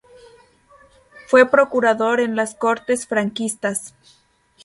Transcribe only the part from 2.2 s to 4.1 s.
en las Cortes franquistas.